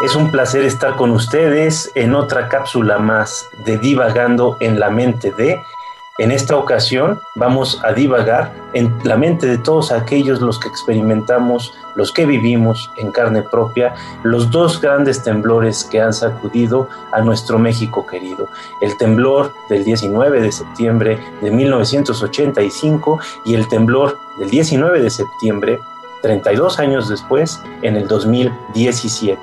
Es 0.00 0.16
un 0.16 0.30
placer 0.30 0.64
estar 0.64 0.96
con 0.96 1.10
ustedes 1.10 1.92
en 1.94 2.14
otra 2.14 2.48
cápsula 2.48 2.98
más 2.98 3.50
de 3.66 3.76
Divagando 3.76 4.56
en 4.60 4.80
la 4.80 4.88
mente 4.88 5.30
de. 5.30 5.60
En 6.16 6.32
esta 6.32 6.56
ocasión 6.56 7.20
vamos 7.34 7.78
a 7.84 7.92
divagar 7.92 8.50
en 8.72 8.90
la 9.04 9.18
mente 9.18 9.46
de 9.46 9.58
todos 9.58 9.92
aquellos 9.92 10.40
los 10.40 10.58
que 10.58 10.68
experimentamos, 10.68 11.74
los 11.96 12.12
que 12.12 12.24
vivimos 12.24 12.90
en 12.96 13.12
carne 13.12 13.42
propia, 13.42 13.94
los 14.22 14.50
dos 14.50 14.80
grandes 14.80 15.22
temblores 15.22 15.84
que 15.84 16.00
han 16.00 16.14
sacudido 16.14 16.88
a 17.12 17.20
nuestro 17.20 17.58
México 17.58 18.06
querido. 18.06 18.48
El 18.80 18.96
temblor 18.96 19.52
del 19.68 19.84
19 19.84 20.40
de 20.40 20.50
septiembre 20.50 21.18
de 21.42 21.50
1985 21.50 23.20
y 23.44 23.54
el 23.54 23.68
temblor 23.68 24.18
del 24.38 24.48
19 24.48 25.02
de 25.02 25.10
septiembre 25.10 25.78
32 26.22 26.78
años 26.78 27.08
después, 27.08 27.62
en 27.82 27.96
el 27.96 28.06
2017. 28.06 29.40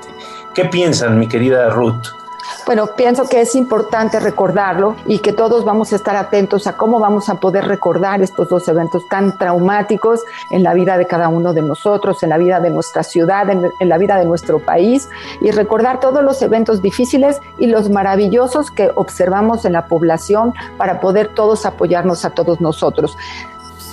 ¿Qué 0.58 0.66
piensan, 0.66 1.20
mi 1.20 1.28
querida 1.28 1.70
Ruth? 1.70 2.08
Bueno, 2.66 2.88
pienso 2.98 3.30
que 3.30 3.42
es 3.42 3.54
importante 3.54 4.20
recordarlo 4.20 4.96
y 5.06 5.20
que 5.20 5.32
todos 5.32 5.64
vamos 5.64 5.94
a 5.94 5.98
estar 5.98 6.16
atentos 6.16 6.66
a 6.66 6.76
cómo 6.76 7.00
vamos 7.00 7.30
a 7.30 7.36
poder 7.36 7.66
recordar 7.66 8.24
estos 8.24 8.50
dos 8.50 8.68
eventos 8.68 9.08
tan 9.08 9.38
traumáticos 9.38 10.24
en 10.50 10.64
la 10.64 10.74
vida 10.74 10.98
de 10.98 11.06
cada 11.06 11.28
uno 11.28 11.54
de 11.54 11.62
nosotros, 11.62 12.24
en 12.24 12.30
la 12.30 12.40
vida 12.40 12.60
de 12.60 12.72
nuestra 12.72 13.04
ciudad, 13.04 13.48
en, 13.52 13.72
en 13.80 13.88
la 13.88 14.00
vida 14.00 14.18
de 14.18 14.26
nuestro 14.26 14.58
país 14.58 15.08
y 15.42 15.52
recordar 15.52 16.00
todos 16.00 16.24
los 16.24 16.42
eventos 16.42 16.82
difíciles 16.82 17.40
y 17.60 17.68
los 17.68 17.92
maravillosos 17.92 18.72
que 18.72 18.90
observamos 18.96 19.64
en 19.64 19.74
la 19.74 19.86
población 19.86 20.56
para 20.78 21.00
poder 21.00 21.36
todos 21.36 21.68
apoyarnos 21.68 22.26
a 22.26 22.32
todos 22.32 22.62
nosotros. 22.62 23.16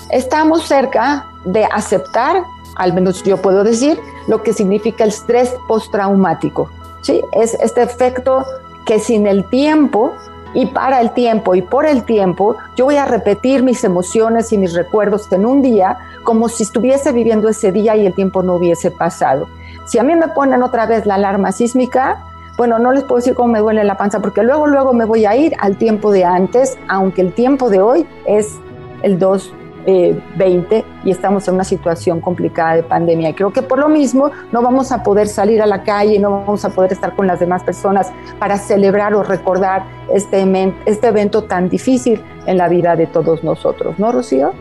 Estamos 0.09 0.63
cerca 0.63 1.27
de 1.45 1.67
aceptar 1.67 2.43
al 2.77 2.93
menos 2.93 3.23
yo 3.23 3.37
puedo 3.39 3.65
decir, 3.65 3.99
lo 4.27 4.43
que 4.43 4.53
significa 4.53 5.05
el 5.05 5.11
estrés 5.11 5.55
postraumático. 5.69 6.71
¿sí? 7.03 7.23
Es 7.33 7.55
este 7.55 7.83
efecto 7.83 8.45
que 8.85 8.99
sin 8.99 9.27
el 9.27 9.45
tiempo 9.45 10.13
y 10.55 10.67
para 10.67 11.01
el 11.01 11.11
tiempo 11.13 11.55
y 11.55 11.63
por 11.63 11.85
el 11.85 12.05
tiempo, 12.05 12.57
yo 12.77 12.85
voy 12.85 12.97
a 12.97 13.05
repetir 13.05 13.63
mis 13.63 13.83
emociones 13.83 14.53
y 14.53 14.59
mis 14.59 14.73
recuerdos 14.73 15.31
en 15.33 15.47
un 15.47 15.63
día 15.63 15.99
como 16.23 16.49
si 16.49 16.63
estuviese 16.63 17.13
viviendo 17.13 17.49
ese 17.49 17.73
día 17.73 17.97
y 17.97 18.07
el 18.07 18.15
tiempo 18.15 18.43
no 18.43 18.55
hubiese 18.55 18.91
pasado. 18.91 19.49
Si 19.85 19.99
a 19.99 20.03
mí 20.03 20.15
me 20.15 20.29
ponen 20.29 20.63
otra 20.63 20.87
vez 20.87 21.07
la 21.07 21.17
alarma 21.17 21.51
sísmica, 21.51 22.25
bueno, 22.57 22.79
no 22.79 22.93
les 22.93 23.03
puedo 23.03 23.17
decir 23.17 23.35
cómo 23.35 23.49
me 23.49 23.59
duele 23.59 23.83
la 23.83 23.97
panza, 23.97 24.21
porque 24.21 24.45
luego, 24.45 24.69
luego 24.69 24.93
me 24.93 25.05
voy 25.05 25.27
a 25.27 25.35
ir 25.35 25.55
al 25.59 25.77
tiempo 25.77 26.13
de 26.13 26.25
antes, 26.25 26.79
aunque 26.89 27.21
el 27.21 27.33
tiempo 27.33 27.69
de 27.69 27.81
hoy 27.81 28.07
es 28.27 28.61
el 29.03 29.19
2 29.19 29.53
eh, 29.87 30.19
20 30.37 30.85
y 31.05 31.11
estamos 31.11 31.47
en 31.49 31.55
una 31.55 31.65
situación 31.65 32.21
complicada 32.21 32.77
de 32.77 32.83
pandemia. 32.83 33.31
Y 33.31 33.35
creo 33.35 33.53
que 33.53 33.63
por 33.63 33.79
lo 33.79 33.89
mismo 33.89 34.31
no 34.53 34.63
vamos 34.63 34.93
a 34.93 35.03
poder 35.03 35.29
salir 35.29 35.61
a 35.63 35.67
la 35.67 35.83
calle, 35.83 36.19
no 36.19 36.31
vamos 36.31 36.65
a 36.65 36.71
poder 36.71 36.93
estar 36.93 37.15
con 37.15 37.27
las 37.27 37.41
demás 37.41 37.63
personas 37.63 38.13
para 38.39 38.57
celebrar 38.57 39.15
o 39.15 39.23
recordar 39.23 39.85
este, 40.13 40.45
este 40.87 41.07
evento 41.09 41.45
tan 41.45 41.69
difícil 41.69 42.23
en 42.47 42.59
la 42.59 42.69
vida 42.69 42.97
de 42.97 43.07
todos 43.07 43.45
nosotros, 43.45 43.99
¿no, 43.99 44.13
Rocío? 44.13 44.53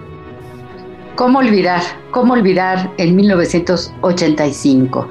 ¿Cómo 1.16 1.40
olvidar? 1.40 1.82
¿Cómo 2.12 2.34
olvidar 2.34 2.90
en 2.98 3.16
1985? 3.16 5.08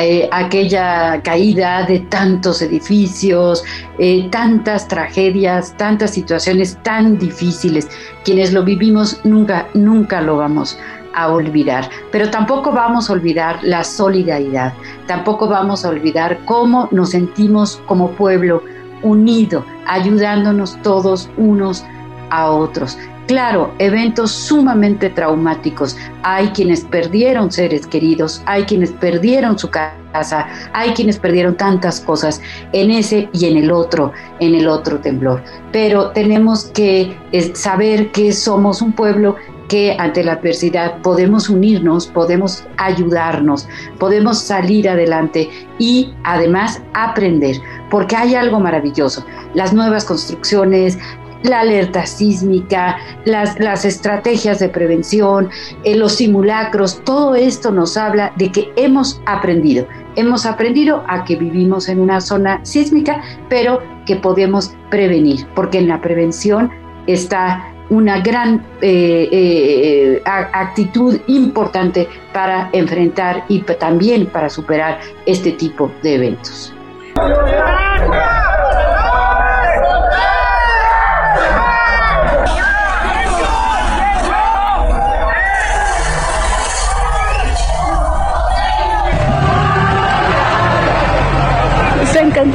Eh, 0.00 0.28
aquella 0.32 1.20
caída 1.22 1.84
de 1.84 2.00
tantos 2.00 2.62
edificios, 2.62 3.62
eh, 3.98 4.28
tantas 4.30 4.88
tragedias, 4.88 5.74
tantas 5.76 6.12
situaciones 6.12 6.78
tan 6.82 7.18
difíciles. 7.18 7.88
Quienes 8.24 8.52
lo 8.52 8.64
vivimos 8.64 9.20
nunca, 9.24 9.68
nunca 9.74 10.22
lo 10.22 10.38
vamos 10.38 10.78
a 11.14 11.28
olvidar, 11.28 11.88
pero 12.10 12.30
tampoco 12.30 12.72
vamos 12.72 13.08
a 13.08 13.12
olvidar 13.12 13.60
la 13.62 13.84
solidaridad, 13.84 14.72
tampoco 15.06 15.46
vamos 15.46 15.84
a 15.84 15.90
olvidar 15.90 16.38
cómo 16.44 16.88
nos 16.90 17.10
sentimos 17.10 17.80
como 17.86 18.10
pueblo 18.12 18.64
unido, 19.02 19.64
ayudándonos 19.86 20.76
todos 20.82 21.30
unos 21.36 21.84
a 22.30 22.50
otros. 22.50 22.98
Claro, 23.26 23.72
eventos 23.78 24.30
sumamente 24.32 25.08
traumáticos. 25.08 25.96
Hay 26.22 26.48
quienes 26.48 26.84
perdieron 26.84 27.50
seres 27.50 27.86
queridos, 27.86 28.42
hay 28.44 28.64
quienes 28.64 28.92
perdieron 28.92 29.58
su 29.58 29.70
casa, 29.70 30.46
hay 30.74 30.90
quienes 30.90 31.18
perdieron 31.18 31.56
tantas 31.56 32.02
cosas 32.02 32.42
en 32.72 32.90
ese 32.90 33.30
y 33.32 33.46
en 33.46 33.56
el 33.56 33.70
otro, 33.70 34.12
en 34.40 34.54
el 34.54 34.68
otro 34.68 34.98
temblor. 35.00 35.42
Pero 35.72 36.10
tenemos 36.10 36.66
que 36.66 37.16
eh, 37.32 37.54
saber 37.54 38.12
que 38.12 38.30
somos 38.32 38.82
un 38.82 38.92
pueblo 38.92 39.36
que 39.68 39.96
ante 39.98 40.22
la 40.22 40.34
adversidad 40.34 41.00
podemos 41.00 41.48
unirnos, 41.48 42.06
podemos 42.06 42.64
ayudarnos, 42.76 43.66
podemos 43.98 44.38
salir 44.38 44.88
adelante 44.88 45.48
y 45.78 46.12
además 46.24 46.82
aprender, 46.92 47.56
porque 47.90 48.14
hay 48.14 48.34
algo 48.34 48.60
maravilloso. 48.60 49.24
Las 49.54 49.72
nuevas 49.72 50.04
construcciones, 50.04 50.98
la 51.44 51.60
alerta 51.60 52.04
sísmica, 52.06 52.96
las, 53.24 53.58
las 53.60 53.84
estrategias 53.84 54.58
de 54.58 54.68
prevención, 54.68 55.50
eh, 55.84 55.94
los 55.94 56.16
simulacros, 56.16 57.04
todo 57.04 57.36
esto 57.36 57.70
nos 57.70 57.96
habla 57.96 58.32
de 58.36 58.50
que 58.50 58.72
hemos 58.76 59.20
aprendido. 59.26 59.86
Hemos 60.16 60.46
aprendido 60.46 61.04
a 61.06 61.24
que 61.24 61.36
vivimos 61.36 61.88
en 61.88 62.00
una 62.00 62.20
zona 62.20 62.60
sísmica, 62.64 63.22
pero 63.48 63.82
que 64.06 64.16
podemos 64.16 64.74
prevenir, 64.90 65.46
porque 65.54 65.78
en 65.78 65.88
la 65.88 66.00
prevención 66.00 66.70
está 67.06 67.70
una 67.90 68.20
gran 68.20 68.64
eh, 68.80 69.28
eh, 69.30 70.22
actitud 70.24 71.20
importante 71.26 72.08
para 72.32 72.70
enfrentar 72.72 73.44
y 73.48 73.60
también 73.60 74.26
para 74.26 74.48
superar 74.48 75.00
este 75.26 75.52
tipo 75.52 75.92
de 76.02 76.14
eventos. 76.14 76.72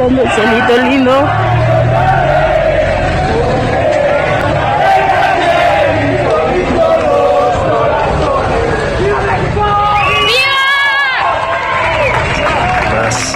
Cantando 0.10 0.24
el 0.24 0.32
cielito 0.32 0.90
lindo. 0.90 1.30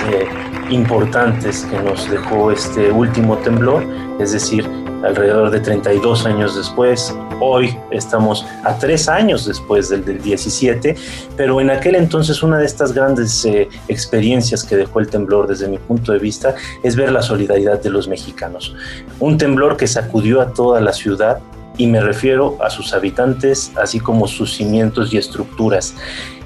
eh, 0.10 0.28
importantes 0.70 1.66
que 1.66 1.80
nos 1.80 2.10
dejó 2.10 2.52
este 2.52 2.92
último 2.92 3.38
temblor, 3.38 3.86
es 4.20 4.32
decir, 4.32 4.68
alrededor 5.04 5.52
de 5.52 5.60
32 5.60 6.26
años 6.26 6.56
después. 6.56 7.16
Hoy 7.40 7.78
estamos 7.92 8.46
a 8.64 8.78
tres 8.78 9.08
años 9.10 9.46
después 9.46 9.90
del, 9.90 10.04
del 10.06 10.22
17, 10.22 10.96
pero 11.36 11.60
en 11.62 11.70
aquel 11.70 11.96
entonces 11.96 12.42
una 12.42 12.58
de 12.58 12.66
estas 12.66 12.94
grandes 12.94 13.46
eh, 13.46 13.68
experiencias 13.88 14.64
que 14.64 14.76
dejó 14.76 15.00
el 15.00 15.08
temblor 15.08 15.48
desde 15.48 15.68
mi 15.68 15.78
punto 15.78 16.14
de 16.14 16.20
vista 16.20 16.56
es 16.84 16.96
ver 16.96 17.12
la 17.12 17.22
solidaridad 17.22 17.82
de 17.82 17.90
los 17.90 18.08
mexicanos. 18.08 18.76
Un 19.20 19.38
temblor 19.38 19.78
que 19.78 19.88
sacudió 19.88 20.42
a 20.42 20.54
toda 20.54 20.80
la 20.82 20.94
ciudad 20.94 21.40
y 21.78 21.88
me 21.88 22.02
refiero 22.02 22.58
a 22.62 22.70
sus 22.70 22.94
habitantes, 22.94 23.72
así 23.76 24.00
como 24.00 24.28
sus 24.28 24.54
cimientos 24.56 25.14
y 25.14 25.18
estructuras. 25.18 25.96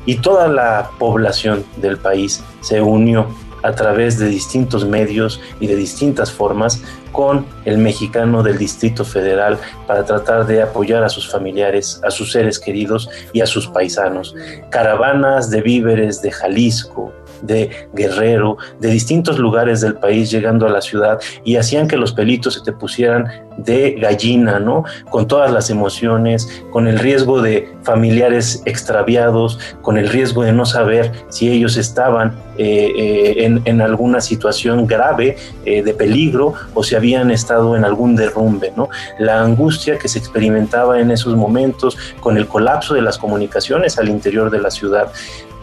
Y 0.05 0.15
toda 0.15 0.47
la 0.47 0.91
población 0.97 1.65
del 1.81 1.97
país 1.97 2.41
se 2.61 2.81
unió 2.81 3.27
a 3.67 3.75
través 3.75 4.17
de 4.17 4.27
distintos 4.27 4.85
medios 4.85 5.41
y 5.59 5.67
de 5.67 5.75
distintas 5.75 6.31
formas 6.31 6.81
con 7.11 7.45
el 7.65 7.77
mexicano 7.77 8.41
del 8.41 8.57
Distrito 8.57 9.03
Federal 9.03 9.57
para 9.85 10.05
tratar 10.05 10.47
de 10.47 10.61
apoyar 10.61 11.03
a 11.03 11.09
sus 11.09 11.29
familiares, 11.29 11.99
a 12.03 12.11
sus 12.11 12.31
seres 12.31 12.59
queridos 12.59 13.09
y 13.33 13.41
a 13.41 13.45
sus 13.45 13.67
paisanos. 13.67 14.33
Caravanas 14.69 15.49
de 15.49 15.61
víveres 15.61 16.21
de 16.21 16.31
Jalisco, 16.31 17.11
de 17.41 17.69
Guerrero, 17.93 18.57
de 18.79 18.89
distintos 18.89 19.39
lugares 19.39 19.81
del 19.81 19.95
país 19.95 20.31
llegando 20.31 20.65
a 20.65 20.69
la 20.69 20.81
ciudad 20.81 21.19
y 21.43 21.55
hacían 21.55 21.87
que 21.87 21.97
los 21.97 22.13
pelitos 22.13 22.55
se 22.55 22.61
te 22.61 22.71
pusieran 22.71 23.27
de 23.57 23.95
gallina, 23.99 24.59
¿no? 24.59 24.83
Con 25.09 25.27
todas 25.27 25.51
las 25.51 25.69
emociones, 25.69 26.63
con 26.71 26.87
el 26.87 26.99
riesgo 26.99 27.41
de 27.41 27.69
familiares 27.83 28.61
extraviados, 28.65 29.59
con 29.81 29.97
el 29.97 30.09
riesgo 30.09 30.43
de 30.43 30.53
no 30.53 30.65
saber 30.65 31.11
si 31.29 31.49
ellos 31.49 31.77
estaban 31.77 32.35
eh, 32.57 32.91
eh, 32.97 33.61
en, 33.65 33.81
alguna 33.81 34.19
situación 34.19 34.87
grave 34.87 35.37
eh, 35.65 35.83
de 35.83 35.93
peligro 35.93 36.53
o 36.73 36.83
si 36.83 36.95
habían 36.95 37.29
estado 37.29 37.75
en 37.75 37.85
algún 37.85 38.15
derrumbe, 38.15 38.73
¿no? 38.75 38.89
La 39.19 39.41
angustia 39.41 39.97
que 39.97 40.07
se 40.07 40.19
experimentaba 40.19 40.99
en 40.99 41.11
esos 41.11 41.35
momentos 41.35 41.97
con 42.19 42.37
el 42.37 42.47
colapso 42.47 42.95
de 42.95 43.01
las 43.01 43.17
comunicaciones 43.17 43.97
al 43.97 44.09
interior 44.09 44.49
de 44.49 44.59
la 44.59 44.71
ciudad 44.71 45.11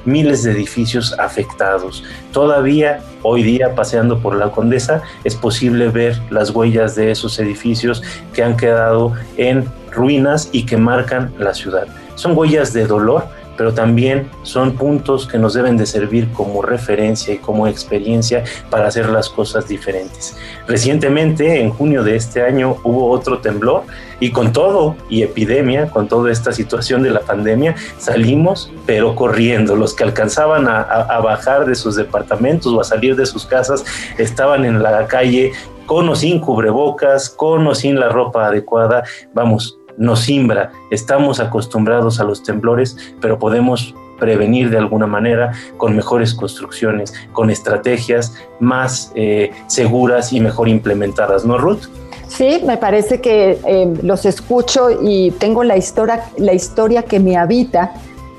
miles 0.05 0.43
de 0.43 0.53
edificios 0.53 1.15
afectados. 1.19 2.05
Todavía 2.33 3.01
hoy 3.23 3.43
día, 3.43 3.75
paseando 3.75 4.19
por 4.21 4.37
la 4.37 4.51
Condesa, 4.51 5.03
es 5.25 5.35
posible 5.35 5.89
ver 5.89 6.21
las 6.31 6.51
huellas 6.51 6.95
de 6.95 7.11
esos 7.11 7.39
edificios 7.39 8.03
que 8.33 8.43
han 8.43 8.57
quedado 8.57 9.13
en 9.37 9.65
ruinas 9.91 10.49
y 10.53 10.67
que 10.67 10.77
marcan 10.77 11.33
la 11.39 11.55
ciudad. 11.55 11.87
Son 12.17 12.37
huellas 12.37 12.73
de 12.73 12.87
dolor, 12.87 13.27
pero 13.57 13.75
también 13.75 14.29
son 14.43 14.73
puntos 14.73 15.27
que 15.27 15.39
nos 15.39 15.55
deben 15.55 15.77
de 15.77 15.87
servir 15.87 16.31
como 16.33 16.63
referencia 16.63 17.35
y 17.35 17.39
como 17.39 17.67
experiencia 17.67 18.45
para 18.71 18.89
hacer 18.89 19.09
las 19.09 19.29
cosas 19.29 19.69
diferentes. 19.69 20.37
Recientemente, 20.67 21.61
en 21.61 21.71
junio 21.71 22.03
de 22.03 22.17
este 22.17 22.43
año, 22.43 22.77
hubo 22.85 23.11
otro 23.11 23.39
temblor 23.39 23.83
y 24.21 24.31
con 24.31 24.53
todo 24.53 24.97
y 25.09 25.23
epidemia, 25.23 25.91
con 25.91 26.09
toda 26.09 26.33
esta 26.33 26.53
situación 26.53 27.03
de 27.03 27.11
la 27.11 27.21
pandemia, 27.21 27.75
salimos 27.99 28.73
pero 28.87 29.15
corriendo. 29.15 29.77
Los 29.77 29.95
que 29.95 30.05
alcanzaban 30.05 30.67
a, 30.69 31.21
bajar 31.21 31.67
de 31.67 31.75
sus 31.75 31.97
departamentos 31.97 32.73
o 32.73 32.81
a 32.81 32.85
salir 32.85 33.17
de 33.17 33.27
sus 33.27 33.47
casas 33.47 33.85
estaban 34.19 34.65
en 34.65 34.83
la 34.83 35.07
calle 35.07 35.53
con 35.87 36.09
o 36.09 36.17
sin 36.17 36.41
cubrebocas, 36.41 37.29
con 37.29 37.67
o 37.67 37.75
sin 37.75 38.01
la 38.01 38.09
ropa 38.09 38.47
adecuada. 38.47 39.05
Vamos, 39.35 39.79
nos 39.97 40.21
simbra. 40.21 40.73
Estamos 40.91 41.41
acostumbrados 41.41 42.21
a 42.21 42.25
los 42.25 42.43
temblores, 42.43 42.97
pero 43.21 43.39
podemos 43.39 43.95
prevenir 44.19 44.71
de 44.71 44.79
alguna 44.79 45.07
manera 45.07 45.53
con 45.77 45.95
mejores 45.97 46.35
construcciones, 46.35 47.13
con 47.33 47.51
estrategias 47.51 48.35
más 48.61 49.13
eh, 49.15 49.51
seguras 49.67 50.33
y 50.33 50.41
mejor 50.41 50.69
implementadas, 50.69 51.45
¿no, 51.45 51.59
Ruth? 51.59 51.83
Sí, 52.29 52.63
me 52.65 52.77
parece 52.77 53.21
que 53.21 53.59
eh, 53.65 53.95
los 54.03 54.25
escucho 54.25 54.89
y 55.03 55.31
tengo 55.33 55.63
la 55.63 55.77
historia, 55.77 56.25
la 56.37 56.53
historia 56.53 57.03
que 57.03 57.21
me 57.21 57.37
habita 57.37 57.93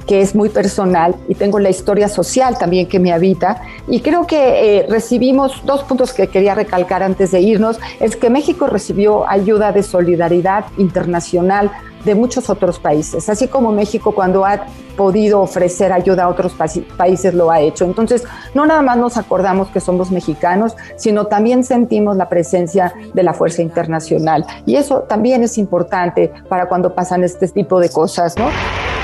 que 0.08 0.22
es 0.22 0.36
muy 0.36 0.50
personal 0.50 1.16
y 1.28 1.36
tengo 1.36 1.60
la 1.60 1.70
historia 1.70 2.08
social 2.08 2.58
también 2.58 2.88
que 2.88 3.00
me 3.00 3.12
habita. 3.12 3.62
Y 3.88 4.02
creo 4.02 4.28
que 4.28 4.80
eh, 4.80 4.86
recibimos 4.90 5.62
dos 5.66 5.84
puntos 5.84 6.14
que 6.14 6.28
quería 6.28 6.56
recalcar 6.56 7.04
antes 7.04 7.32
de 7.32 7.42
irnos. 7.42 7.80
Es 8.00 8.16
que 8.16 8.30
México 8.30 8.68
recibió 8.68 9.28
ayuda 9.30 9.72
de 9.72 9.84
solidaridad 9.84 10.66
internacional 10.78 11.72
de 12.06 12.16
muchos 12.16 12.50
otros 12.50 12.80
países, 12.80 13.28
así 13.30 13.48
como 13.48 13.72
México 13.72 14.14
cuando 14.14 14.46
ha 14.46 14.66
podido 14.96 15.42
ofrecer 15.42 15.92
ayuda 15.92 16.24
a 16.24 16.30
otros 16.30 16.54
países 16.98 17.34
lo 17.34 17.52
ha 17.52 17.60
hecho. 17.60 17.86
Entonces, 17.86 18.24
no 18.54 18.66
nada 18.66 18.82
más 18.82 18.98
nos 18.98 19.18
acordamos 19.18 19.68
que 19.70 19.80
somos 19.80 20.12
mexicanos, 20.12 20.76
sino 20.96 21.26
también 21.26 21.64
sentimos 21.64 22.16
la 22.16 22.30
presencia 22.30 22.94
de 23.14 23.24
la 23.24 23.34
fuerza 23.34 23.62
internacional. 23.62 24.46
Y 24.66 24.76
eso 24.76 25.02
también 25.02 25.44
es 25.44 25.58
importante 25.58 26.32
para 26.48 26.68
cuando 26.68 26.96
pasan 26.96 27.24
este 27.24 27.48
tipo 27.48 27.80
de 27.80 27.90
cosas, 27.90 28.38
¿no? 28.38 28.46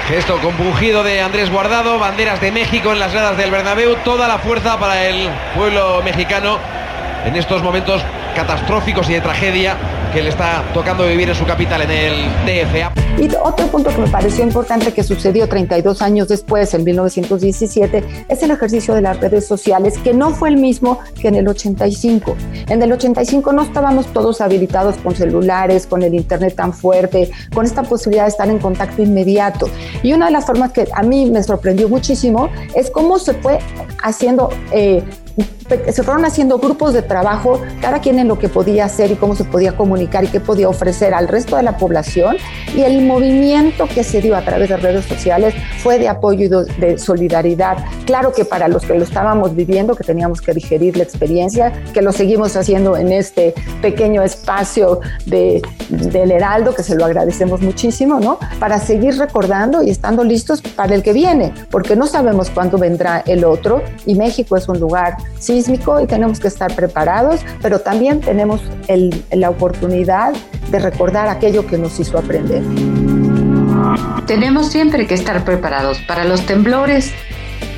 Gesto 0.07 0.37
compungido 0.41 1.03
de 1.03 1.21
Andrés 1.21 1.51
Guardado, 1.51 1.99
banderas 1.99 2.41
de 2.41 2.51
México 2.51 2.91
en 2.91 2.99
las 2.99 3.13
gradas 3.13 3.37
del 3.37 3.51
Bernabéu, 3.51 3.95
toda 4.03 4.27
la 4.27 4.39
fuerza 4.39 4.77
para 4.79 5.07
el 5.07 5.29
pueblo 5.55 6.01
mexicano 6.03 6.57
en 7.25 7.35
estos 7.35 7.61
momentos 7.61 8.01
catastróficos 8.35 9.09
y 9.09 9.13
de 9.13 9.21
tragedia 9.21 9.77
que 10.11 10.21
le 10.21 10.29
está 10.29 10.63
tocando 10.73 11.07
vivir 11.07 11.29
en 11.29 11.35
su 11.35 11.45
capital, 11.45 11.81
en 11.83 11.91
el 11.91 12.13
DFA. 12.45 12.91
Y 13.17 13.29
otro 13.43 13.67
punto 13.67 13.89
que 13.91 13.97
me 13.97 14.07
pareció 14.07 14.43
importante 14.43 14.93
que 14.93 15.03
sucedió 15.03 15.47
32 15.47 16.01
años 16.01 16.27
después, 16.27 16.73
en 16.73 16.83
1917, 16.83 18.25
es 18.27 18.43
el 18.43 18.51
ejercicio 18.51 18.93
de 18.93 19.01
las 19.01 19.19
redes 19.19 19.47
sociales, 19.47 19.97
que 19.99 20.13
no 20.13 20.31
fue 20.31 20.49
el 20.49 20.57
mismo 20.57 20.99
que 21.19 21.29
en 21.29 21.35
el 21.35 21.47
85. 21.47 22.35
En 22.67 22.81
el 22.81 22.91
85 22.91 23.53
no 23.53 23.61
estábamos 23.63 24.07
todos 24.07 24.41
habilitados 24.41 24.97
con 24.97 25.15
celulares, 25.15 25.87
con 25.87 26.03
el 26.03 26.13
Internet 26.13 26.55
tan 26.55 26.73
fuerte, 26.73 27.31
con 27.53 27.65
esta 27.65 27.83
posibilidad 27.83 28.23
de 28.23 28.29
estar 28.29 28.49
en 28.49 28.59
contacto 28.59 29.01
inmediato. 29.01 29.69
Y 30.03 30.13
una 30.13 30.25
de 30.25 30.31
las 30.31 30.45
formas 30.45 30.71
que 30.71 30.87
a 30.93 31.03
mí 31.03 31.29
me 31.29 31.43
sorprendió 31.43 31.87
muchísimo 31.87 32.49
es 32.75 32.89
cómo 32.89 33.19
se 33.19 33.33
fue 33.35 33.59
haciendo 34.03 34.49
eh, 34.71 35.03
se 35.91 36.03
fueron 36.03 36.25
haciendo 36.25 36.59
grupos 36.59 36.93
de 36.93 37.01
trabajo, 37.01 37.61
cada 37.81 37.99
quien 37.99 38.19
en 38.19 38.27
lo 38.27 38.37
que 38.37 38.49
podía 38.49 38.85
hacer 38.85 39.11
y 39.11 39.15
cómo 39.15 39.35
se 39.35 39.43
podía 39.43 39.75
comunicar 39.75 40.23
y 40.23 40.27
qué 40.27 40.39
podía 40.39 40.67
ofrecer 40.67 41.13
al 41.13 41.27
resto 41.27 41.55
de 41.55 41.63
la 41.63 41.77
población. 41.77 42.37
Y 42.75 42.81
el 42.81 43.05
movimiento 43.05 43.87
que 43.87 44.03
se 44.03 44.21
dio 44.21 44.35
a 44.35 44.41
través 44.41 44.69
de 44.69 44.77
redes 44.77 45.05
sociales 45.05 45.53
fue 45.81 45.99
de 45.99 46.09
apoyo 46.09 46.45
y 46.45 46.79
de 46.79 46.97
solidaridad. 46.97 47.77
Claro 48.05 48.33
que 48.33 48.45
para 48.45 48.67
los 48.67 48.83
que 48.83 48.93
lo 48.93 49.03
estábamos 49.03 49.55
viviendo, 49.55 49.95
que 49.95 50.03
teníamos 50.03 50.41
que 50.41 50.53
digerir 50.53 50.97
la 50.97 51.03
experiencia, 51.03 51.71
que 51.93 52.01
lo 52.01 52.11
seguimos 52.11 52.55
haciendo 52.55 52.97
en 52.97 53.11
este 53.11 53.53
pequeño 53.81 54.21
espacio 54.21 54.99
de, 55.25 55.61
del 55.89 56.31
Heraldo, 56.31 56.73
que 56.73 56.83
se 56.83 56.95
lo 56.95 57.05
agradecemos 57.05 57.61
muchísimo, 57.61 58.19
¿no? 58.19 58.39
Para 58.59 58.79
seguir 58.79 59.17
recordando 59.17 59.83
y 59.83 59.89
estando 59.89 60.23
listos 60.23 60.61
para 60.61 60.95
el 60.95 61.03
que 61.03 61.13
viene, 61.13 61.53
porque 61.69 61.95
no 61.95 62.07
sabemos 62.07 62.49
cuándo 62.49 62.77
vendrá 62.77 63.23
el 63.25 63.45
otro 63.45 63.81
y 64.05 64.15
México 64.15 64.57
es 64.57 64.67
un 64.67 64.79
lugar 64.79 65.17
sísmico 65.39 65.99
y 66.01 66.07
tenemos 66.07 66.39
que 66.39 66.47
estar 66.47 66.75
preparados, 66.75 67.41
pero 67.61 67.79
también 67.79 68.21
tenemos 68.21 68.61
la 69.31 69.49
oportunidad 69.49 70.33
de 70.69 70.79
recordar 70.79 71.27
aquello 71.27 71.65
que 71.65 71.77
nos 71.77 71.99
hizo 71.99 72.17
aprender. 72.17 72.63
Tenemos 74.27 74.69
siempre 74.69 75.07
que 75.07 75.15
estar 75.15 75.43
preparados 75.43 75.99
para 76.07 76.23
los 76.23 76.45
temblores 76.45 77.11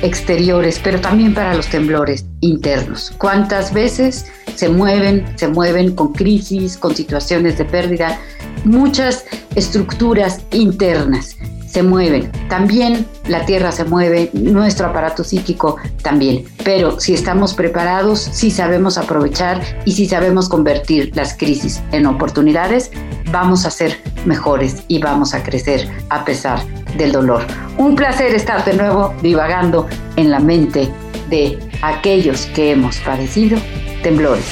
exteriores, 0.02 0.80
pero 0.82 1.00
también 1.00 1.34
para 1.34 1.54
los 1.54 1.66
temblores 1.68 2.26
internos. 2.40 3.12
¿Cuántas 3.18 3.72
veces 3.72 4.26
se 4.54 4.68
mueven, 4.68 5.24
se 5.36 5.48
mueven 5.48 5.94
con 5.94 6.12
crisis, 6.12 6.76
con 6.76 6.94
situaciones 6.94 7.58
de 7.58 7.64
pérdida, 7.64 8.18
muchas 8.64 9.24
estructuras 9.54 10.42
internas? 10.52 11.36
Se 11.74 11.82
mueven. 11.82 12.30
También 12.48 13.04
la 13.26 13.44
Tierra 13.46 13.72
se 13.72 13.84
mueve, 13.84 14.30
nuestro 14.32 14.86
aparato 14.86 15.24
psíquico 15.24 15.76
también. 16.02 16.44
Pero 16.62 17.00
si 17.00 17.14
estamos 17.14 17.52
preparados, 17.52 18.20
si 18.20 18.52
sabemos 18.52 18.96
aprovechar 18.96 19.60
y 19.84 19.90
si 19.90 20.06
sabemos 20.06 20.48
convertir 20.48 21.10
las 21.16 21.36
crisis 21.36 21.82
en 21.90 22.06
oportunidades, 22.06 22.92
vamos 23.32 23.66
a 23.66 23.72
ser 23.72 24.00
mejores 24.24 24.84
y 24.86 25.00
vamos 25.00 25.34
a 25.34 25.42
crecer 25.42 25.90
a 26.10 26.24
pesar 26.24 26.60
del 26.96 27.10
dolor. 27.10 27.42
Un 27.76 27.96
placer 27.96 28.32
estar 28.36 28.64
de 28.64 28.74
nuevo 28.74 29.12
divagando 29.20 29.88
en 30.14 30.30
la 30.30 30.38
mente 30.38 30.88
de 31.28 31.58
aquellos 31.82 32.46
que 32.54 32.70
hemos 32.70 32.98
padecido 32.98 33.58
temblores. 34.04 34.44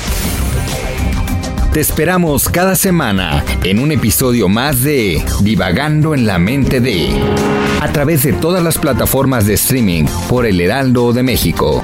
Te 1.73 1.81
esperamos 1.81 2.51
cada 2.51 2.77
semana 2.77 3.43
en 3.65 3.79
un 3.79 3.93
episodio 3.93 4.47
más 4.47 4.83
de 4.83 5.25
Divagando 5.41 6.13
en 6.13 6.27
la 6.27 6.39
mente 6.39 6.81
de 6.81 7.19
a 7.81 7.91
través 7.91 8.23
de 8.25 8.35
todas 8.35 8.63
las 8.63 8.77
plataformas 8.77 9.47
de 9.47 9.55
streaming 9.55 10.05
por 10.29 10.45
El 10.45 10.61
Heraldo 10.61 11.15
de 11.15 11.23
México. 11.23 11.83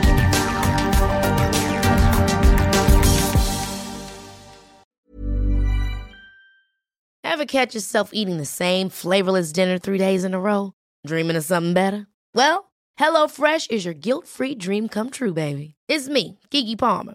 Ever 7.25 7.47
catch 7.47 7.75
yourself 7.75 8.11
eating 8.13 8.37
the 8.37 8.45
same 8.45 8.91
flavorless 8.91 9.53
dinner 9.53 9.79
three 9.79 9.97
days 9.99 10.23
in 10.23 10.35
a 10.35 10.39
row? 10.39 10.75
Dreaming 11.07 11.37
of 11.37 11.45
something 11.45 11.73
better? 11.73 12.07
Well, 12.35 12.73
HelloFresh 13.01 13.71
is 13.71 13.87
your 13.87 13.95
guilt-free 13.95 14.57
dream 14.57 14.91
come 14.91 15.09
true, 15.09 15.33
baby. 15.33 15.77
It's 15.89 16.11
me, 16.11 16.39
Kiki 16.51 16.77
Palmer. 16.77 17.15